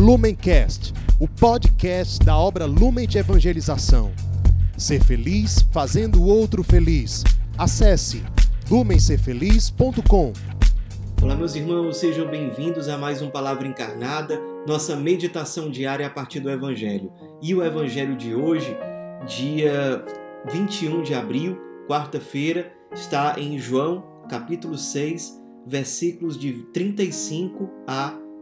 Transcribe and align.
Lumencast, 0.00 0.94
o 1.20 1.28
podcast 1.28 2.24
da 2.24 2.34
obra 2.34 2.64
Lumen 2.64 3.06
de 3.06 3.18
Evangelização. 3.18 4.10
Ser 4.74 5.04
feliz 5.04 5.60
fazendo 5.70 6.22
o 6.22 6.26
outro 6.26 6.64
feliz. 6.64 7.22
Acesse 7.58 8.22
lumencerfeliz.com. 8.70 10.32
Olá, 11.20 11.36
meus 11.36 11.54
irmãos, 11.54 11.98
sejam 11.98 12.26
bem-vindos 12.26 12.88
a 12.88 12.96
mais 12.96 13.20
um 13.20 13.28
Palavra 13.28 13.68
Encarnada, 13.68 14.40
nossa 14.66 14.96
meditação 14.96 15.70
diária 15.70 16.06
a 16.06 16.10
partir 16.10 16.40
do 16.40 16.48
Evangelho. 16.48 17.12
E 17.42 17.54
o 17.54 17.62
Evangelho 17.62 18.16
de 18.16 18.34
hoje, 18.34 18.74
dia 19.26 20.02
21 20.50 21.02
de 21.02 21.12
abril, 21.12 21.58
quarta-feira, 21.86 22.72
está 22.90 23.38
em 23.38 23.58
João, 23.58 24.02
capítulo 24.30 24.78
6, 24.78 25.38
versículos 25.66 26.38
de 26.38 26.54
35 26.72 27.68
a 27.86 28.18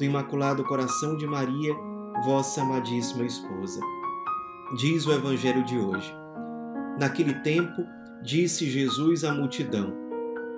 do 0.00 0.04
Imaculado 0.04 0.64
Coração 0.64 1.14
de 1.14 1.26
Maria, 1.26 1.74
vossa 2.24 2.62
amadíssima 2.62 3.22
esposa. 3.22 3.78
Diz 4.78 5.06
o 5.06 5.12
Evangelho 5.12 5.62
de 5.62 5.78
hoje. 5.78 6.10
Naquele 6.98 7.34
tempo, 7.42 7.84
disse 8.22 8.64
Jesus 8.64 9.24
à 9.24 9.34
multidão: 9.34 9.92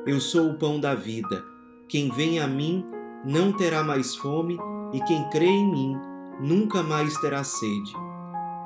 Eu 0.06 0.20
sou 0.20 0.50
o 0.50 0.54
pão 0.54 0.78
da 0.78 0.94
vida. 0.94 1.44
Quem 1.88 2.08
vem 2.08 2.38
a 2.38 2.46
mim 2.46 2.86
não 3.24 3.52
terá 3.52 3.82
mais 3.82 4.14
fome, 4.14 4.56
e 4.92 5.00
quem 5.00 5.28
crê 5.30 5.46
em 5.46 5.68
mim 5.68 5.96
nunca 6.40 6.80
mais 6.80 7.16
terá 7.18 7.42
sede. 7.42 7.92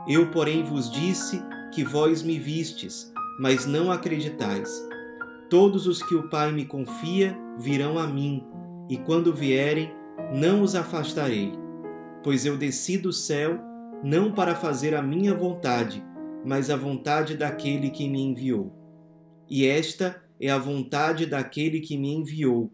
Eu, 0.06 0.30
porém, 0.30 0.62
vos 0.62 0.90
disse 0.90 1.42
que 1.72 1.84
vós 1.84 2.22
me 2.22 2.38
vistes, 2.38 3.10
mas 3.40 3.64
não 3.64 3.90
acreditais. 3.90 4.70
Todos 5.48 5.86
os 5.86 6.02
que 6.02 6.14
o 6.14 6.28
Pai 6.28 6.52
me 6.52 6.66
confia 6.66 7.34
virão 7.56 7.98
a 7.98 8.06
mim, 8.06 8.44
e 8.90 8.98
quando 8.98 9.32
vierem, 9.32 9.90
não 10.32 10.62
os 10.62 10.74
afastarei. 10.74 11.52
Pois 12.22 12.44
eu 12.44 12.56
desci 12.56 12.98
do 12.98 13.12
céu 13.12 13.58
não 14.02 14.32
para 14.32 14.54
fazer 14.54 14.94
a 14.94 15.02
minha 15.02 15.34
vontade, 15.34 16.04
mas 16.44 16.70
a 16.70 16.76
vontade 16.76 17.36
daquele 17.36 17.90
que 17.90 18.08
me 18.08 18.20
enviou. 18.20 18.72
E 19.48 19.66
esta 19.66 20.22
é 20.40 20.50
a 20.50 20.58
vontade 20.58 21.26
daquele 21.26 21.80
que 21.80 21.96
me 21.96 22.12
enviou, 22.12 22.72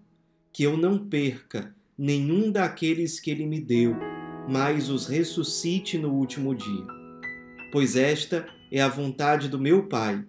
que 0.52 0.62
eu 0.62 0.76
não 0.76 0.98
perca 0.98 1.74
nenhum 1.96 2.50
daqueles 2.50 3.20
que 3.20 3.30
ele 3.30 3.46
me 3.46 3.60
deu, 3.60 3.94
mas 4.48 4.88
os 4.88 5.06
ressuscite 5.06 5.98
no 5.98 6.12
último 6.12 6.54
dia. 6.54 6.86
Pois 7.70 7.96
esta 7.96 8.46
é 8.70 8.80
a 8.80 8.88
vontade 8.88 9.48
do 9.48 9.58
meu 9.58 9.86
Pai, 9.86 10.24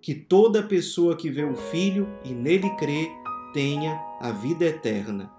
que 0.00 0.14
toda 0.14 0.62
pessoa 0.62 1.16
que 1.16 1.30
vê 1.30 1.44
o 1.44 1.54
Filho 1.54 2.08
e 2.24 2.32
nele 2.32 2.70
crê 2.76 3.08
tenha 3.52 4.00
a 4.20 4.30
vida 4.30 4.64
eterna, 4.64 5.30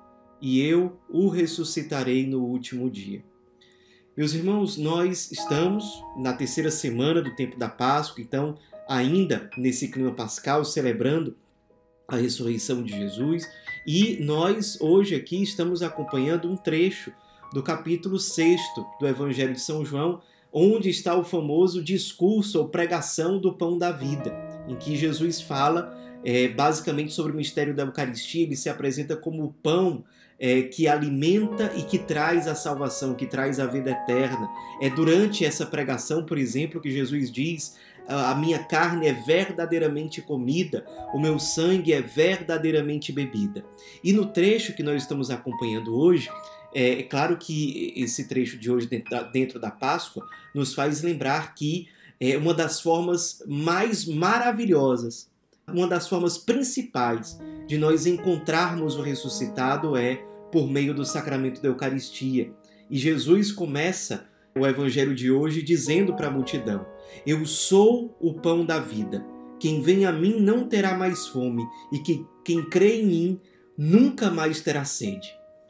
e 0.42 0.62
eu 0.62 0.98
o 1.09 1.30
ressuscitarei 1.30 2.26
no 2.26 2.44
último 2.44 2.90
dia. 2.90 3.23
Meus 4.16 4.34
irmãos, 4.34 4.78
nós 4.78 5.31
estamos 5.31 6.04
na 6.18 6.34
terceira 6.34 6.70
semana 6.70 7.22
do 7.22 7.36
tempo 7.36 7.58
da 7.58 7.70
Páscoa, 7.70 8.22
então, 8.22 8.58
ainda 8.88 9.50
nesse 9.58 9.88
clima 9.88 10.12
pascal, 10.12 10.66
celebrando 10.66 11.38
a 12.08 12.18
ressurreição 12.18 12.84
de 12.84 12.91
Jesus, 12.91 13.50
e 13.88 14.18
nós 14.22 14.80
hoje 14.81 15.16
aqui 15.16 15.41
estamos 15.41 15.81
acompanhando 15.81 16.52
um 16.52 16.58
trecho 16.58 17.13
do 17.53 17.63
capítulo 17.63 18.19
6 18.19 18.59
do 19.00 19.08
Evangelho 19.08 19.53
de 19.53 19.62
São 19.62 19.86
João, 19.86 20.22
onde 20.52 20.90
está 20.90 21.16
o 21.16 21.24
famoso 21.24 21.84
discurso 21.84 22.59
ou 22.59 22.68
pregação 22.68 23.40
do 23.40 23.53
pão 23.53 23.78
da 23.78 23.92
vida, 23.92 24.36
em 24.68 24.75
que 24.75 24.96
Jesus 24.96 25.40
fala 25.40 25.96
é, 26.24 26.47
basicamente 26.47 27.13
sobre 27.13 27.31
o 27.31 27.36
mistério 27.36 27.75
da 27.75 27.84
Eucaristia. 27.84 28.44
Ele 28.44 28.56
se 28.56 28.69
apresenta 28.69 29.16
como 29.16 29.46
o 29.46 29.53
pão 29.53 30.03
é, 30.39 30.61
que 30.63 30.88
alimenta 30.88 31.72
e 31.75 31.83
que 31.83 32.00
traz 32.00 32.47
a 32.47 32.55
salvação, 32.55 33.13
que 33.13 33.25
traz 33.25 33.59
a 33.59 33.66
vida 33.66 33.91
eterna. 33.91 34.50
É 34.81 34.89
durante 34.89 35.45
essa 35.45 35.66
pregação, 35.66 36.25
por 36.25 36.38
exemplo, 36.38 36.79
que 36.79 36.91
Jesus 36.91 37.31
diz: 37.31 37.75
a 38.07 38.33
minha 38.33 38.59
carne 38.59 39.07
é 39.07 39.13
verdadeiramente 39.13 40.22
comida, 40.22 40.85
o 41.13 41.19
meu 41.19 41.38
sangue 41.38 41.94
é 41.94 42.01
verdadeiramente 42.01 43.11
bebida. 43.11 43.63
E 44.03 44.11
no 44.11 44.25
trecho 44.25 44.73
que 44.73 44.81
nós 44.81 45.03
estamos 45.03 45.29
acompanhando 45.29 45.95
hoje, 45.95 46.29
é, 46.73 47.00
é 47.00 47.03
claro 47.03 47.38
que 47.38 47.94
esse 47.95 48.27
trecho 48.27 48.57
de 48.57 48.71
hoje, 48.71 48.88
dentro 48.88 49.11
da, 49.11 49.23
dentro 49.23 49.59
da 49.59 49.69
Páscoa, 49.69 50.25
nos 50.56 50.73
faz 50.73 51.01
lembrar 51.01 51.53
que 51.53 51.88
é 52.19 52.38
uma 52.38 52.53
das 52.53 52.81
formas 52.81 53.44
mais 53.47 54.06
maravilhosas, 54.06 55.29
uma 55.74 55.88
das 55.88 56.07
formas 56.07 56.38
principais 56.38 57.40
de 57.68 57.78
nós 57.78 58.06
encontrarmos 58.06 58.96
o 58.96 59.02
ressuscitado 59.02 59.96
é 59.96 60.16
por 60.52 60.69
meio 60.69 60.94
do 60.94 61.06
sacramento 61.06 61.62
da 61.62 61.69
Eucaristia. 61.69 62.52
E 62.90 62.97
Jesus 62.97 63.52
começa 63.52 64.28
o 64.57 64.66
evangelho 64.66 65.13
de 65.13 65.31
hoje 65.31 65.62
dizendo 65.62 66.16
para 66.16 66.28
a 66.28 66.31
multidão: 66.31 66.85
Eu 67.25 67.46
sou 67.46 68.18
o 68.19 68.34
pão 68.34 68.66
da 68.66 68.80
vida. 68.80 69.25
Quem 69.59 69.81
vem 69.81 70.06
a 70.06 70.12
mim 70.12 70.40
não 70.40 70.68
terá 70.68 70.97
mais 70.97 71.28
fome, 71.28 71.68
e 71.91 72.00
que 72.00 72.25
quem 72.46 72.63
crê 72.69 73.01
em 73.01 73.06
mim 73.06 73.41
nunca 73.78 74.31
mais 74.31 74.62
terá 74.62 74.86
sede. 74.86 75.28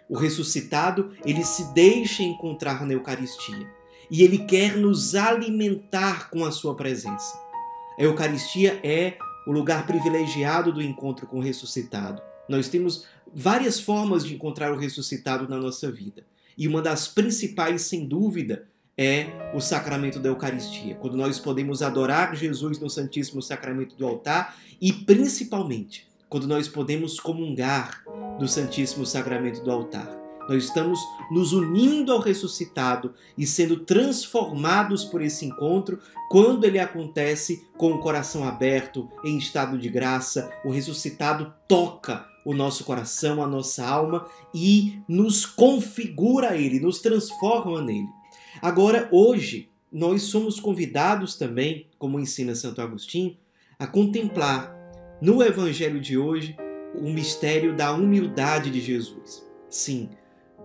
O 0.07 0.15
ressuscitado, 0.15 1.11
ele 1.25 1.43
se 1.43 1.73
deixa 1.73 2.23
encontrar 2.23 2.85
na 2.85 2.93
Eucaristia 2.93 3.67
e 4.09 4.23
ele 4.23 4.39
quer 4.39 4.75
nos 4.75 5.13
alimentar 5.13 6.29
com 6.29 6.43
a 6.43 6.51
sua 6.51 6.75
presença. 6.75 7.39
A 7.97 8.03
Eucaristia 8.03 8.79
é 8.83 9.17
o 9.49 9.51
lugar 9.51 9.87
privilegiado 9.87 10.71
do 10.71 10.79
encontro 10.79 11.25
com 11.25 11.39
o 11.39 11.41
ressuscitado. 11.41 12.21
Nós 12.47 12.69
temos 12.69 13.07
várias 13.33 13.79
formas 13.79 14.23
de 14.23 14.35
encontrar 14.35 14.71
o 14.71 14.77
ressuscitado 14.77 15.49
na 15.49 15.57
nossa 15.57 15.91
vida. 15.91 16.23
E 16.55 16.67
uma 16.67 16.83
das 16.83 17.07
principais, 17.07 17.81
sem 17.81 18.07
dúvida, 18.07 18.67
é 18.95 19.25
o 19.51 19.59
sacramento 19.59 20.19
da 20.19 20.29
Eucaristia, 20.29 20.93
quando 20.93 21.17
nós 21.17 21.39
podemos 21.39 21.81
adorar 21.81 22.35
Jesus 22.35 22.77
no 22.77 22.91
Santíssimo 22.91 23.41
Sacramento 23.41 23.95
do 23.95 24.05
altar 24.05 24.55
e, 24.79 24.93
principalmente, 24.93 26.07
quando 26.29 26.45
nós 26.45 26.67
podemos 26.67 27.19
comungar 27.19 28.03
do 28.37 28.47
Santíssimo 28.47 29.03
Sacramento 29.03 29.63
do 29.63 29.71
altar. 29.71 30.15
Nós 30.49 30.63
estamos 30.63 30.99
nos 31.29 31.53
unindo 31.53 32.11
ao 32.11 32.19
ressuscitado 32.19 33.13
e 33.37 33.45
sendo 33.45 33.81
transformados 33.81 35.05
por 35.05 35.21
esse 35.21 35.45
encontro 35.45 35.99
quando 36.27 36.65
ele 36.65 36.79
acontece 36.79 37.67
com 37.77 37.91
o 37.91 37.99
coração 37.99 38.43
aberto, 38.43 39.07
em 39.23 39.37
estado 39.37 39.77
de 39.77 39.87
graça. 39.89 40.51
O 40.65 40.71
ressuscitado 40.71 41.53
toca 41.67 42.27
o 42.43 42.51
nosso 42.51 42.83
coração, 42.83 43.43
a 43.43 43.47
nossa 43.47 43.85
alma 43.85 44.25
e 44.51 44.99
nos 45.07 45.45
configura 45.45 46.57
ele, 46.57 46.79
nos 46.79 46.99
transforma 46.99 47.79
nele. 47.79 48.07
Agora, 48.59 49.07
hoje, 49.11 49.69
nós 49.91 50.23
somos 50.23 50.59
convidados 50.59 51.35
também, 51.35 51.85
como 51.99 52.19
ensina 52.19 52.55
Santo 52.55 52.81
Agostinho, 52.81 53.37
a 53.77 53.85
contemplar 53.85 54.75
no 55.21 55.43
evangelho 55.43 56.01
de 56.01 56.17
hoje 56.17 56.55
o 56.95 57.07
mistério 57.09 57.75
da 57.75 57.93
humildade 57.93 58.71
de 58.71 58.81
Jesus. 58.81 59.47
Sim, 59.69 60.09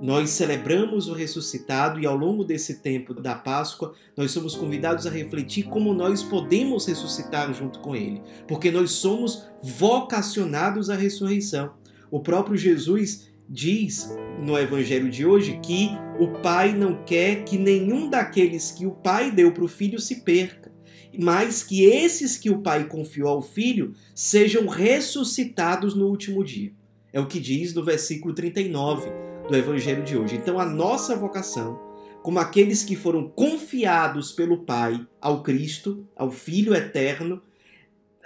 nós 0.00 0.30
celebramos 0.30 1.08
o 1.08 1.14
ressuscitado 1.14 2.00
e 2.00 2.06
ao 2.06 2.16
longo 2.16 2.44
desse 2.44 2.80
tempo 2.80 3.14
da 3.14 3.34
Páscoa, 3.34 3.94
nós 4.16 4.30
somos 4.32 4.54
convidados 4.54 5.06
a 5.06 5.10
refletir 5.10 5.64
como 5.64 5.94
nós 5.94 6.22
podemos 6.22 6.86
ressuscitar 6.86 7.52
junto 7.54 7.78
com 7.78 7.94
ele, 7.94 8.20
porque 8.46 8.70
nós 8.70 8.90
somos 8.90 9.44
vocacionados 9.62 10.90
à 10.90 10.96
ressurreição. 10.96 11.72
O 12.10 12.20
próprio 12.20 12.56
Jesus 12.56 13.28
diz 13.48 14.10
no 14.42 14.58
evangelho 14.58 15.10
de 15.10 15.24
hoje 15.24 15.60
que 15.62 15.90
o 16.18 16.28
Pai 16.40 16.72
não 16.72 17.04
quer 17.04 17.44
que 17.44 17.56
nenhum 17.56 18.08
daqueles 18.10 18.70
que 18.70 18.86
o 18.86 18.90
Pai 18.90 19.30
deu 19.30 19.52
para 19.52 19.64
o 19.64 19.68
filho 19.68 20.00
se 20.00 20.22
perca, 20.22 20.72
mas 21.16 21.62
que 21.62 21.84
esses 21.84 22.36
que 22.36 22.50
o 22.50 22.58
Pai 22.58 22.88
confiou 22.88 23.28
ao 23.28 23.42
filho 23.42 23.94
sejam 24.14 24.66
ressuscitados 24.66 25.94
no 25.94 26.08
último 26.08 26.42
dia. 26.42 26.72
É 27.12 27.20
o 27.20 27.26
que 27.26 27.38
diz 27.38 27.72
no 27.72 27.84
versículo 27.84 28.34
39 28.34 29.33
do 29.48 29.56
Evangelho 29.56 30.02
de 30.02 30.16
hoje. 30.16 30.36
Então, 30.36 30.58
a 30.58 30.64
nossa 30.64 31.14
vocação, 31.14 31.78
como 32.22 32.38
aqueles 32.38 32.82
que 32.82 32.96
foram 32.96 33.28
confiados 33.28 34.32
pelo 34.32 34.58
Pai 34.58 35.06
ao 35.20 35.42
Cristo, 35.42 36.06
ao 36.16 36.30
Filho 36.30 36.74
eterno, 36.74 37.42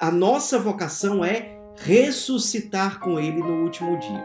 a 0.00 0.10
nossa 0.10 0.58
vocação 0.58 1.24
é 1.24 1.58
ressuscitar 1.76 3.00
com 3.00 3.18
Ele 3.18 3.38
no 3.38 3.62
último 3.62 3.98
dia. 3.98 4.24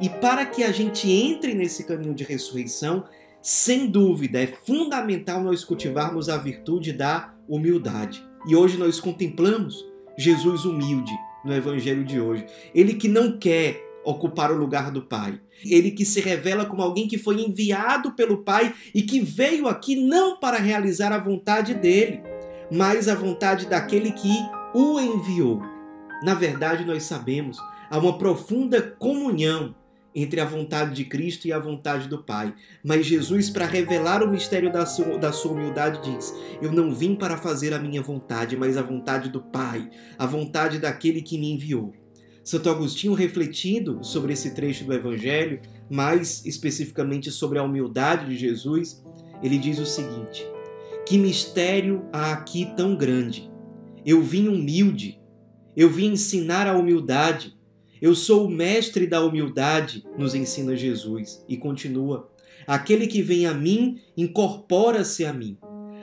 E 0.00 0.08
para 0.08 0.46
que 0.46 0.62
a 0.62 0.72
gente 0.72 1.10
entre 1.10 1.54
nesse 1.54 1.84
caminho 1.84 2.14
de 2.14 2.24
ressurreição, 2.24 3.04
sem 3.42 3.86
dúvida, 3.86 4.40
é 4.40 4.46
fundamental 4.46 5.42
nós 5.42 5.64
cultivarmos 5.64 6.28
a 6.28 6.36
virtude 6.36 6.92
da 6.92 7.34
humildade. 7.48 8.22
E 8.46 8.54
hoje 8.54 8.76
nós 8.76 9.00
contemplamos 9.00 9.84
Jesus 10.16 10.64
humilde 10.64 11.12
no 11.44 11.54
evangelho 11.54 12.04
de 12.04 12.20
hoje. 12.20 12.46
Ele 12.74 12.94
que 12.94 13.08
não 13.08 13.38
quer 13.38 13.89
ocupar 14.04 14.50
o 14.50 14.56
lugar 14.56 14.90
do 14.90 15.02
Pai. 15.02 15.40
Ele 15.64 15.90
que 15.90 16.04
se 16.04 16.20
revela 16.20 16.64
como 16.64 16.82
alguém 16.82 17.06
que 17.06 17.18
foi 17.18 17.40
enviado 17.40 18.12
pelo 18.12 18.38
Pai 18.38 18.74
e 18.94 19.02
que 19.02 19.20
veio 19.20 19.68
aqui 19.68 19.96
não 19.96 20.38
para 20.38 20.58
realizar 20.58 21.12
a 21.12 21.18
vontade 21.18 21.74
dele, 21.74 22.22
mas 22.70 23.08
a 23.08 23.14
vontade 23.14 23.66
daquele 23.66 24.12
que 24.12 24.32
o 24.74 24.98
enviou. 24.98 25.62
Na 26.22 26.34
verdade, 26.34 26.84
nós 26.84 27.02
sabemos, 27.02 27.58
há 27.90 27.98
uma 27.98 28.16
profunda 28.16 28.80
comunhão 28.80 29.74
entre 30.14 30.40
a 30.40 30.44
vontade 30.44 30.94
de 30.94 31.04
Cristo 31.04 31.46
e 31.46 31.52
a 31.52 31.58
vontade 31.58 32.08
do 32.08 32.22
Pai. 32.22 32.52
Mas 32.84 33.06
Jesus, 33.06 33.48
para 33.48 33.66
revelar 33.66 34.22
o 34.22 34.30
mistério 34.30 34.72
da 34.72 34.84
sua, 34.84 35.18
da 35.18 35.32
sua 35.32 35.52
humildade, 35.52 36.00
diz: 36.02 36.34
Eu 36.60 36.72
não 36.72 36.92
vim 36.94 37.14
para 37.14 37.36
fazer 37.36 37.72
a 37.72 37.78
minha 37.78 38.02
vontade, 38.02 38.56
mas 38.56 38.76
a 38.76 38.82
vontade 38.82 39.30
do 39.30 39.40
Pai, 39.40 39.88
a 40.18 40.26
vontade 40.26 40.78
daquele 40.78 41.22
que 41.22 41.38
me 41.38 41.52
enviou. 41.52 41.92
Santo 42.50 42.70
Agostinho, 42.70 43.14
refletindo 43.14 44.02
sobre 44.02 44.32
esse 44.32 44.54
trecho 44.54 44.84
do 44.84 44.92
Evangelho, 44.92 45.60
mais 45.88 46.44
especificamente 46.44 47.30
sobre 47.30 47.58
a 47.58 47.62
humildade 47.62 48.26
de 48.26 48.36
Jesus, 48.36 49.02
ele 49.42 49.58
diz 49.58 49.78
o 49.78 49.86
seguinte: 49.86 50.46
Que 51.06 51.16
mistério 51.16 52.04
há 52.12 52.32
aqui 52.32 52.72
tão 52.76 52.96
grande! 52.96 53.50
Eu 54.04 54.22
vim 54.22 54.48
humilde, 54.48 55.20
eu 55.76 55.90
vim 55.90 56.12
ensinar 56.12 56.66
a 56.66 56.76
humildade 56.76 57.58
eu 58.00 58.14
sou 58.14 58.46
o 58.46 58.50
mestre 58.50 59.06
da 59.06 59.22
humildade, 59.22 60.04
nos 60.16 60.34
ensina 60.34 60.74
Jesus. 60.74 61.44
E 61.46 61.56
continua: 61.56 62.30
Aquele 62.66 63.06
que 63.06 63.20
vem 63.20 63.46
a 63.46 63.52
mim, 63.52 64.00
incorpora-se 64.16 65.24
a 65.24 65.32
mim. 65.32 65.58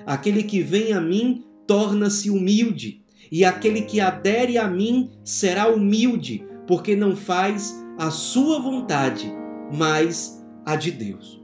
Aquele 0.06 0.44
que 0.44 0.62
vem 0.62 0.94
a 0.94 1.02
mim, 1.02 1.44
torna-se 1.66 2.30
humilde. 2.30 3.04
E 3.32 3.44
aquele 3.44 3.82
que 3.82 4.00
adere 4.00 4.58
a 4.58 4.68
mim 4.68 5.12
será 5.24 5.68
humilde, 5.68 6.46
porque 6.66 6.96
não 6.96 7.16
faz 7.16 7.76
a 7.98 8.12
sua 8.12 8.60
vontade, 8.60 9.32
mas 9.74 10.44
a 10.66 10.76
de 10.76 10.92
Deus. 10.92 11.42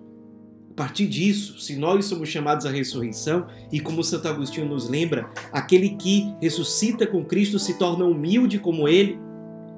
A 0.71 0.75
partir 0.75 1.07
disso, 1.07 1.59
se 1.59 1.75
nós 1.75 2.05
somos 2.05 2.29
chamados 2.29 2.65
à 2.65 2.71
ressurreição, 2.71 3.45
e 3.71 3.79
como 3.79 4.03
Santo 4.03 4.27
Agostinho 4.27 4.67
nos 4.67 4.89
lembra, 4.89 5.29
aquele 5.51 5.89
que 5.89 6.33
ressuscita 6.41 7.05
com 7.05 7.23
Cristo 7.23 7.59
se 7.59 7.77
torna 7.77 8.05
humilde 8.05 8.57
como 8.57 8.87
ele, 8.87 9.19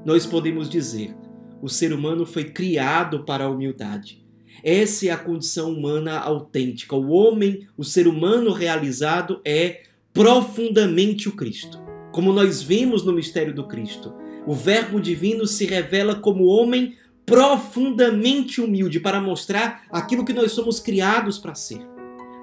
nós 0.05 0.25
podemos 0.25 0.69
dizer: 0.69 1.13
o 1.61 1.67
ser 1.67 1.91
humano 1.91 2.25
foi 2.25 2.45
criado 2.45 3.25
para 3.25 3.45
a 3.45 3.49
humildade. 3.49 4.23
Essa 4.63 5.07
é 5.07 5.09
a 5.09 5.17
condição 5.17 5.71
humana 5.71 6.17
autêntica. 6.17 6.95
O 6.95 7.09
homem, 7.09 7.67
o 7.77 7.83
ser 7.83 8.07
humano 8.07 8.53
realizado 8.53 9.41
é 9.43 9.83
profundamente 10.13 11.27
o 11.27 11.33
Cristo. 11.33 11.84
Como 12.15 12.31
nós 12.31 12.63
vemos 12.63 13.03
no 13.03 13.11
mistério 13.11 13.53
do 13.53 13.67
Cristo, 13.67 14.13
o 14.47 14.53
Verbo 14.53 15.01
divino 15.01 15.45
se 15.45 15.65
revela 15.65 16.15
como 16.15 16.45
homem 16.45 16.95
profundamente 17.25 18.61
humilde 18.61 19.01
para 19.01 19.19
mostrar 19.19 19.83
aquilo 19.89 20.23
que 20.23 20.31
nós 20.31 20.53
somos 20.53 20.79
criados 20.79 21.37
para 21.37 21.53
ser. 21.53 21.85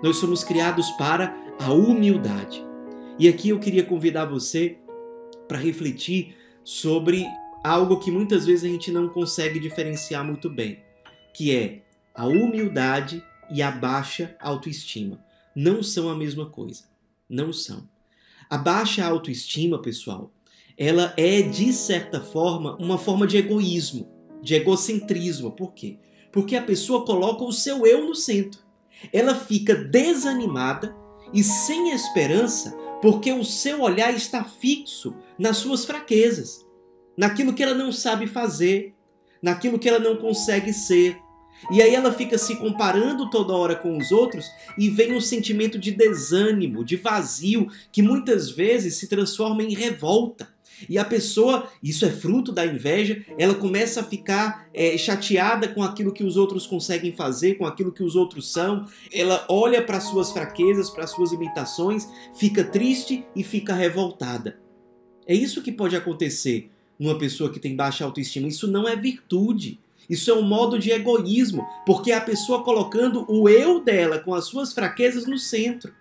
Nós 0.02 0.16
somos 0.16 0.44
criados 0.44 0.90
para 0.90 1.34
a 1.58 1.72
humildade. 1.72 2.62
E 3.18 3.26
aqui 3.26 3.48
eu 3.48 3.58
queria 3.58 3.82
convidar 3.82 4.26
você 4.26 4.76
para 5.48 5.56
refletir 5.56 6.36
sobre 6.62 7.24
algo 7.64 7.98
que 7.98 8.10
muitas 8.10 8.44
vezes 8.44 8.64
a 8.64 8.68
gente 8.68 8.92
não 8.92 9.08
consegue 9.08 9.58
diferenciar 9.58 10.22
muito 10.22 10.50
bem, 10.50 10.82
que 11.32 11.50
é 11.56 11.80
a 12.14 12.26
humildade 12.26 13.24
e 13.50 13.62
a 13.62 13.70
baixa 13.70 14.36
autoestima. 14.38 15.24
Não 15.56 15.82
são 15.82 16.10
a 16.10 16.14
mesma 16.14 16.44
coisa. 16.44 16.84
Não 17.26 17.54
são. 17.54 17.90
A 18.52 18.58
baixa 18.58 19.02
autoestima, 19.02 19.80
pessoal, 19.80 20.30
ela 20.76 21.14
é 21.16 21.40
de 21.40 21.72
certa 21.72 22.20
forma 22.20 22.76
uma 22.76 22.98
forma 22.98 23.26
de 23.26 23.38
egoísmo, 23.38 24.06
de 24.42 24.54
egocentrismo. 24.54 25.52
Por 25.52 25.72
quê? 25.72 25.98
Porque 26.30 26.54
a 26.54 26.62
pessoa 26.62 27.06
coloca 27.06 27.44
o 27.44 27.50
seu 27.50 27.86
eu 27.86 28.04
no 28.04 28.14
centro. 28.14 28.60
Ela 29.10 29.34
fica 29.34 29.74
desanimada 29.74 30.94
e 31.32 31.42
sem 31.42 31.92
esperança 31.92 32.76
porque 33.00 33.32
o 33.32 33.42
seu 33.42 33.80
olhar 33.80 34.12
está 34.12 34.44
fixo 34.44 35.16
nas 35.38 35.56
suas 35.56 35.86
fraquezas 35.86 36.62
naquilo 37.16 37.54
que 37.54 37.62
ela 37.62 37.74
não 37.74 37.90
sabe 37.90 38.26
fazer, 38.26 38.94
naquilo 39.40 39.78
que 39.78 39.88
ela 39.88 39.98
não 39.98 40.16
consegue 40.16 40.74
ser. 40.74 41.16
E 41.70 41.80
aí 41.80 41.94
ela 41.94 42.12
fica 42.12 42.36
se 42.36 42.56
comparando 42.56 43.30
toda 43.30 43.52
hora 43.52 43.76
com 43.76 43.96
os 43.96 44.10
outros 44.10 44.50
e 44.76 44.88
vem 44.88 45.14
um 45.14 45.20
sentimento 45.20 45.78
de 45.78 45.92
desânimo, 45.92 46.84
de 46.84 46.96
vazio, 46.96 47.68
que 47.90 48.02
muitas 48.02 48.50
vezes 48.50 48.96
se 48.96 49.08
transforma 49.08 49.62
em 49.62 49.74
revolta. 49.74 50.48
E 50.88 50.98
a 50.98 51.04
pessoa, 51.04 51.68
isso 51.82 52.04
é 52.04 52.10
fruto 52.10 52.50
da 52.52 52.66
inveja, 52.66 53.24
ela 53.38 53.54
começa 53.54 54.00
a 54.00 54.04
ficar 54.04 54.68
é, 54.74 54.96
chateada 54.96 55.68
com 55.68 55.82
aquilo 55.82 56.12
que 56.12 56.24
os 56.24 56.36
outros 56.36 56.66
conseguem 56.66 57.12
fazer, 57.12 57.54
com 57.54 57.66
aquilo 57.66 57.92
que 57.92 58.02
os 58.02 58.16
outros 58.16 58.50
são. 58.50 58.86
Ela 59.12 59.44
olha 59.48 59.82
para 59.82 60.00
suas 60.00 60.32
fraquezas, 60.32 60.90
para 60.90 61.06
suas 61.06 61.32
limitações, 61.32 62.08
fica 62.34 62.64
triste 62.64 63.24
e 63.34 63.44
fica 63.44 63.74
revoltada. 63.74 64.58
É 65.26 65.34
isso 65.34 65.62
que 65.62 65.70
pode 65.70 65.94
acontecer 65.94 66.68
numa 66.98 67.18
pessoa 67.18 67.50
que 67.50 67.60
tem 67.60 67.76
baixa 67.76 68.04
autoestima. 68.04 68.48
Isso 68.48 68.66
não 68.66 68.88
é 68.88 68.96
virtude. 68.96 69.78
Isso 70.08 70.30
é 70.30 70.34
um 70.34 70.42
modo 70.42 70.78
de 70.78 70.90
egoísmo, 70.90 71.66
porque 71.86 72.12
é 72.12 72.16
a 72.16 72.20
pessoa 72.20 72.62
colocando 72.62 73.24
o 73.28 73.48
eu 73.48 73.80
dela 73.80 74.18
com 74.18 74.34
as 74.34 74.46
suas 74.46 74.72
fraquezas 74.72 75.26
no 75.26 75.38
centro. 75.38 75.92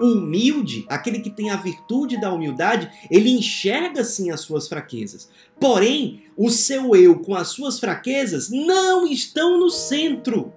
O 0.00 0.14
humilde, 0.14 0.84
aquele 0.88 1.20
que 1.20 1.30
tem 1.30 1.50
a 1.50 1.56
virtude 1.56 2.20
da 2.20 2.32
humildade, 2.32 2.90
ele 3.10 3.30
enxerga 3.30 4.02
sim 4.02 4.30
as 4.30 4.40
suas 4.40 4.68
fraquezas. 4.68 5.28
Porém, 5.60 6.24
o 6.36 6.50
seu 6.50 6.96
eu 6.96 7.20
com 7.20 7.34
as 7.34 7.48
suas 7.48 7.78
fraquezas 7.78 8.50
não 8.50 9.06
estão 9.06 9.58
no 9.58 9.70
centro. 9.70 10.52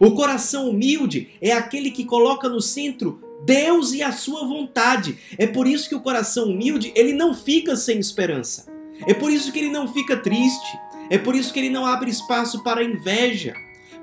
O 0.00 0.10
coração 0.12 0.70
humilde 0.70 1.30
é 1.40 1.52
aquele 1.52 1.90
que 1.90 2.04
coloca 2.04 2.48
no 2.48 2.60
centro 2.60 3.20
Deus 3.44 3.92
e 3.92 4.02
a 4.02 4.10
sua 4.10 4.46
vontade. 4.46 5.18
É 5.38 5.46
por 5.46 5.66
isso 5.66 5.88
que 5.88 5.94
o 5.94 6.00
coração 6.00 6.46
humilde, 6.46 6.92
ele 6.96 7.12
não 7.12 7.34
fica 7.34 7.76
sem 7.76 7.98
esperança. 7.98 8.66
É 9.06 9.14
por 9.14 9.30
isso 9.30 9.52
que 9.52 9.58
ele 9.58 9.70
não 9.70 9.86
fica 9.92 10.16
triste. 10.16 10.78
É 11.10 11.18
por 11.18 11.34
isso 11.34 11.52
que 11.52 11.58
ele 11.58 11.70
não 11.70 11.86
abre 11.86 12.10
espaço 12.10 12.62
para 12.62 12.82
inveja. 12.82 13.54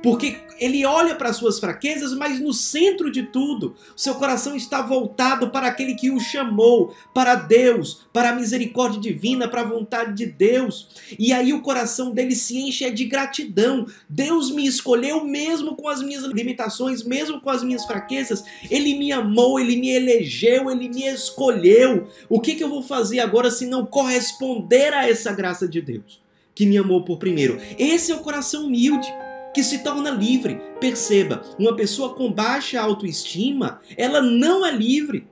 Porque 0.02 0.38
ele 0.60 0.84
olha 0.86 1.16
para 1.16 1.34
suas 1.34 1.60
fraquezas, 1.60 2.14
mas 2.14 2.40
no 2.40 2.54
centro 2.54 3.12
de 3.12 3.24
tudo, 3.24 3.76
seu 3.96 4.16
coração 4.16 4.56
está 4.56 4.82
voltado 4.82 5.50
para 5.52 5.68
aquele 5.68 5.94
que 5.94 6.10
o 6.10 6.20
chamou, 6.20 6.96
para 7.14 7.36
Deus, 7.36 8.08
para 8.12 8.30
a 8.30 8.36
misericórdia 8.36 9.00
divina, 9.00 9.48
para 9.48 9.62
a 9.62 9.68
vontade 9.68 10.14
de 10.14 10.26
Deus. 10.26 10.90
E 11.20 11.32
aí 11.32 11.54
o 11.54 11.62
coração 11.62 12.12
dele 12.12 12.36
se 12.36 12.58
enche 12.58 12.90
de 12.90 13.06
gratidão. 13.06 13.86
Deus 14.10 14.52
me 14.52 14.66
escolheu 14.66 15.24
mesmo 15.24 15.76
com 15.76 15.88
as 15.88 16.02
minhas 16.02 16.24
limitações, 16.24 17.04
mesmo 17.04 17.40
com 17.40 17.50
as 17.50 17.64
minhas 17.64 17.86
fraquezas. 17.86 18.44
Ele 18.70 18.96
me 18.96 19.12
amou, 19.12 19.60
ele 19.60 19.76
me 19.76 19.90
elegeu, 19.90 20.72
ele 20.72 20.90
me 20.90 21.06
escolheu. 21.06 22.08
O 22.28 22.40
que, 22.40 22.56
que 22.56 22.64
eu 22.64 22.70
vou 22.70 22.82
fazer 22.82 23.20
agora 23.20 23.52
se 23.52 23.68
não 23.68 23.86
corresponder 23.86 24.94
a 24.94 25.08
essa 25.08 25.32
graça 25.32 25.68
de 25.68 25.82
Deus? 25.82 26.22
Que 26.54 26.66
me 26.66 26.78
amou 26.78 27.04
por 27.04 27.18
primeiro. 27.18 27.60
Esse 27.78 28.12
é 28.12 28.16
o 28.16 28.20
coração 28.20 28.66
humilde 28.66 29.08
que 29.54 29.64
se 29.64 29.80
torna 29.80 30.10
livre. 30.10 30.62
Perceba, 30.80 31.42
uma 31.60 31.76
pessoa 31.76 32.14
com 32.14 32.32
baixa 32.32 32.80
autoestima, 32.80 33.80
ela 33.98 34.22
não 34.22 34.66
é 34.66 34.72
livre. 34.72 35.28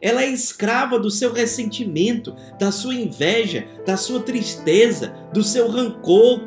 Ela 0.00 0.22
é 0.22 0.30
escrava 0.30 0.98
do 0.98 1.10
seu 1.10 1.32
ressentimento, 1.32 2.36
da 2.58 2.70
sua 2.70 2.94
inveja, 2.94 3.66
da 3.86 3.96
sua 3.96 4.20
tristeza, 4.20 5.14
do 5.32 5.42
seu 5.42 5.68
rancor, 5.68 6.42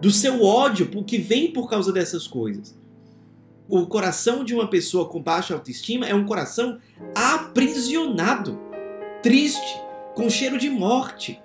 do 0.00 0.10
seu 0.10 0.42
ódio, 0.42 0.86
que 1.04 1.18
vem 1.18 1.52
por 1.52 1.70
causa 1.70 1.92
dessas 1.92 2.26
coisas. 2.26 2.76
O 3.68 3.86
coração 3.86 4.44
de 4.44 4.54
uma 4.54 4.68
pessoa 4.68 5.08
com 5.08 5.22
baixa 5.22 5.54
autoestima 5.54 6.06
é 6.06 6.14
um 6.14 6.26
coração 6.26 6.78
aprisionado, 7.14 8.60
triste, 9.22 9.80
com 10.14 10.28
cheiro 10.28 10.58
de 10.58 10.68
morte. 10.68 11.40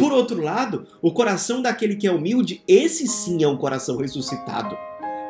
Por 0.00 0.14
outro 0.14 0.40
lado, 0.40 0.86
o 1.02 1.12
coração 1.12 1.60
daquele 1.60 1.94
que 1.94 2.06
é 2.06 2.10
humilde, 2.10 2.62
esse 2.66 3.06
sim 3.06 3.44
é 3.44 3.46
um 3.46 3.58
coração 3.58 3.98
ressuscitado. 3.98 4.74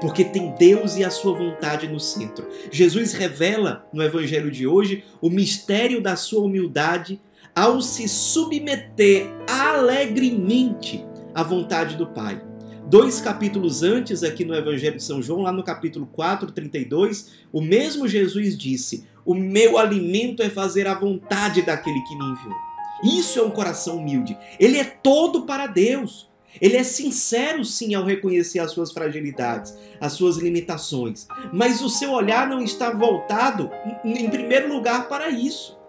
Porque 0.00 0.24
tem 0.24 0.54
Deus 0.56 0.96
e 0.96 1.02
a 1.02 1.10
sua 1.10 1.36
vontade 1.36 1.88
no 1.88 1.98
centro. 1.98 2.46
Jesus 2.70 3.12
revela 3.12 3.84
no 3.92 4.00
evangelho 4.00 4.48
de 4.48 4.68
hoje 4.68 5.02
o 5.20 5.28
mistério 5.28 6.00
da 6.00 6.14
sua 6.14 6.44
humildade 6.44 7.20
ao 7.52 7.82
se 7.82 8.08
submeter 8.08 9.26
alegremente 9.48 11.04
à 11.34 11.42
vontade 11.42 11.96
do 11.96 12.06
Pai. 12.06 12.40
Dois 12.86 13.20
capítulos 13.20 13.82
antes, 13.82 14.22
aqui 14.22 14.44
no 14.44 14.54
Evangelho 14.54 14.96
de 14.96 15.02
São 15.02 15.20
João, 15.20 15.42
lá 15.42 15.50
no 15.52 15.64
capítulo 15.64 16.06
4, 16.06 16.52
32, 16.52 17.30
o 17.52 17.60
mesmo 17.60 18.06
Jesus 18.06 18.56
disse: 18.56 19.04
O 19.24 19.34
meu 19.34 19.78
alimento 19.78 20.42
é 20.42 20.48
fazer 20.48 20.86
a 20.86 20.94
vontade 20.94 21.62
daquele 21.62 22.00
que 22.02 22.16
me 22.16 22.24
enviou. 22.24 22.69
Isso 23.02 23.38
é 23.38 23.42
um 23.42 23.50
coração 23.50 23.96
humilde. 23.96 24.36
Ele 24.58 24.78
é 24.78 24.84
todo 24.84 25.42
para 25.42 25.66
Deus. 25.66 26.28
Ele 26.60 26.76
é 26.76 26.82
sincero, 26.82 27.64
sim, 27.64 27.94
ao 27.94 28.04
reconhecer 28.04 28.58
as 28.58 28.72
suas 28.72 28.92
fragilidades, 28.92 29.76
as 30.00 30.12
suas 30.12 30.36
limitações. 30.36 31.26
Mas 31.52 31.80
o 31.80 31.88
seu 31.88 32.10
olhar 32.10 32.48
não 32.48 32.62
está 32.62 32.90
voltado, 32.90 33.70
em 34.04 34.28
primeiro 34.28 34.68
lugar, 34.72 35.08
para 35.08 35.30
isso. 35.30 35.79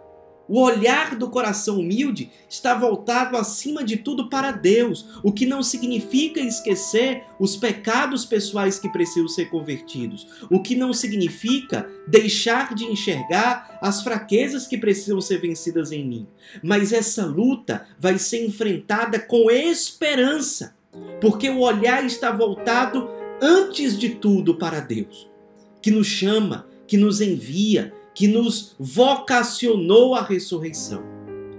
O 0.51 0.59
olhar 0.59 1.15
do 1.15 1.29
coração 1.29 1.79
humilde 1.79 2.29
está 2.49 2.73
voltado 2.73 3.37
acima 3.37 3.85
de 3.85 3.95
tudo 3.95 4.29
para 4.29 4.51
Deus, 4.51 5.05
o 5.23 5.31
que 5.31 5.45
não 5.45 5.63
significa 5.63 6.41
esquecer 6.41 7.23
os 7.39 7.55
pecados 7.55 8.25
pessoais 8.25 8.77
que 8.77 8.89
precisam 8.89 9.29
ser 9.29 9.45
convertidos, 9.45 10.27
o 10.49 10.61
que 10.61 10.75
não 10.75 10.91
significa 10.91 11.89
deixar 12.05 12.75
de 12.75 12.83
enxergar 12.83 13.79
as 13.81 14.03
fraquezas 14.03 14.67
que 14.67 14.77
precisam 14.77 15.21
ser 15.21 15.39
vencidas 15.39 15.93
em 15.93 16.05
mim. 16.05 16.27
Mas 16.61 16.91
essa 16.91 17.25
luta 17.25 17.87
vai 17.97 18.19
ser 18.19 18.45
enfrentada 18.45 19.21
com 19.21 19.49
esperança, 19.49 20.75
porque 21.21 21.49
o 21.49 21.59
olhar 21.59 22.05
está 22.05 22.29
voltado 22.29 23.09
antes 23.41 23.97
de 23.97 24.09
tudo 24.09 24.55
para 24.55 24.81
Deus, 24.81 25.31
que 25.81 25.91
nos 25.91 26.07
chama, 26.07 26.67
que 26.85 26.97
nos 26.97 27.21
envia, 27.21 27.93
que 28.13 28.27
nos 28.27 28.75
vocacionou 28.79 30.15
à 30.15 30.21
ressurreição. 30.21 31.03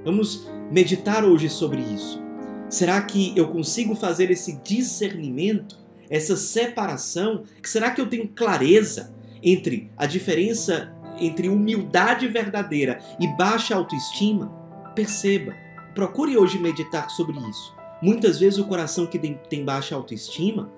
Vamos 0.05 0.47
meditar 0.71 1.25
hoje 1.25 1.49
sobre 1.49 1.81
isso. 1.81 2.21
Será 2.69 3.01
que 3.03 3.33
eu 3.37 3.49
consigo 3.49 3.95
fazer 3.95 4.31
esse 4.31 4.57
discernimento, 4.63 5.79
essa 6.09 6.37
separação? 6.37 7.45
Será 7.63 7.91
que 7.91 8.01
eu 8.01 8.09
tenho 8.09 8.29
clareza 8.29 9.15
entre 9.43 9.91
a 9.97 10.07
diferença 10.07 10.95
entre 11.19 11.49
humildade 11.49 12.27
verdadeira 12.29 12.99
e 13.21 13.27
baixa 13.29 13.75
autoestima? 13.75 14.47
Perceba, 14.95 15.55
procure 15.95 16.37
hoje 16.37 16.59
meditar 16.59 17.11
sobre 17.11 17.39
isso. 17.49 17.75
Muitas 18.01 18.41
vezes 18.41 18.59
o 18.59 18.67
coração 18.67 19.07
que 19.07 19.19
tem 19.19 19.65
baixa 19.65 19.95
autoestima 19.95 20.73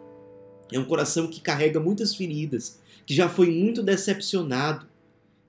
é 0.73 0.79
um 0.79 0.85
coração 0.85 1.27
que 1.29 1.41
carrega 1.41 1.79
muitas 1.79 2.15
feridas, 2.15 2.81
que 3.07 3.15
já 3.15 3.29
foi 3.29 3.51
muito 3.51 3.83
decepcionado, 3.83 4.87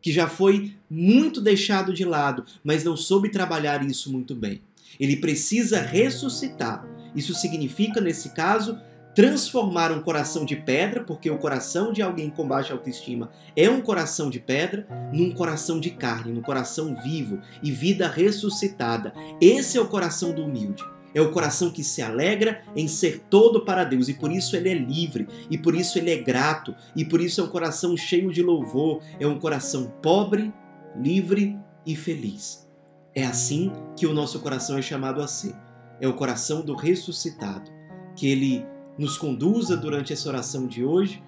que 0.05 0.11
já 0.11 0.27
foi 0.27 0.75
muito 0.87 1.41
deixado 1.41 1.91
de 1.91 2.05
lado, 2.05 2.45
mas 2.63 2.83
não 2.83 2.95
soube 2.95 3.29
trabalhar 3.29 3.83
isso 3.83 4.11
muito 4.11 4.35
bem. 4.35 4.61
Ele 4.99 5.15
precisa 5.15 5.81
ressuscitar. 5.81 6.87
Isso 7.15 7.33
significa, 7.33 7.99
nesse 7.99 8.29
caso, 8.35 8.79
transformar 9.15 9.91
um 9.91 10.03
coração 10.03 10.45
de 10.45 10.57
pedra, 10.57 11.03
porque 11.03 11.27
o 11.31 11.39
coração 11.39 11.91
de 11.91 12.03
alguém 12.03 12.29
com 12.29 12.47
baixa 12.47 12.71
autoestima 12.71 13.31
é 13.55 13.67
um 13.67 13.81
coração 13.81 14.29
de 14.29 14.39
pedra, 14.39 14.87
num 15.11 15.31
coração 15.31 15.79
de 15.79 15.89
carne, 15.89 16.31
num 16.31 16.43
coração 16.43 16.95
vivo 17.01 17.41
e 17.63 17.71
vida 17.71 18.07
ressuscitada. 18.07 19.11
Esse 19.41 19.75
é 19.75 19.81
o 19.81 19.87
coração 19.87 20.35
do 20.35 20.43
humilde. 20.43 20.83
É 21.15 21.21
o 21.21 21.31
coração 21.31 21.71
que 21.71 21.83
se 21.83 22.01
alegra 22.01 22.61
em 22.75 22.87
ser 22.87 23.23
todo 23.29 23.63
para 23.63 23.85
Deus 23.85 24.09
e 24.09 24.13
por 24.13 24.31
isso 24.31 24.55
ele 24.55 24.69
é 24.69 24.73
livre, 24.73 25.27
e 25.49 25.57
por 25.57 25.73
isso 25.73 25.97
ele 25.97 26.11
é 26.11 26.17
grato, 26.17 26.75
e 26.95 27.05
por 27.05 27.21
isso 27.21 27.39
é 27.39 27.43
um 27.45 27.47
coração 27.47 27.95
cheio 27.95 28.31
de 28.31 28.43
louvor, 28.43 29.01
é 29.19 29.25
um 29.25 29.39
coração 29.39 29.91
pobre, 30.01 30.53
livre 30.95 31.57
e 31.85 31.95
feliz. 31.95 32.69
É 33.15 33.25
assim 33.25 33.71
que 33.95 34.05
o 34.05 34.13
nosso 34.13 34.41
coração 34.41 34.77
é 34.77 34.81
chamado 34.81 35.21
a 35.21 35.27
ser. 35.27 35.55
É 36.01 36.07
o 36.07 36.13
coração 36.13 36.61
do 36.61 36.75
ressuscitado. 36.75 37.71
Que 38.13 38.27
ele 38.27 38.65
nos 38.97 39.17
conduza 39.17 39.77
durante 39.77 40.11
essa 40.11 40.27
oração 40.27 40.67
de 40.67 40.83
hoje. 40.83 41.23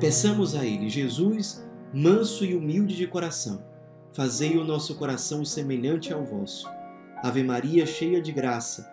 Peçamos 0.00 0.56
a 0.56 0.66
ele, 0.66 0.90
Jesus, 0.90 1.64
manso 1.94 2.44
e 2.44 2.54
humilde 2.54 2.94
de 2.94 3.06
coração, 3.06 3.64
fazei 4.12 4.58
o 4.58 4.64
nosso 4.64 4.94
coração 4.96 5.44
semelhante 5.44 6.12
ao 6.12 6.24
vosso. 6.24 6.68
Ave 7.22 7.42
Maria, 7.42 7.86
cheia 7.86 8.20
de 8.20 8.30
graça, 8.32 8.92